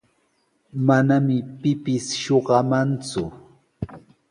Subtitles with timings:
[0.85, 3.23] Manami pipis shuqamanku.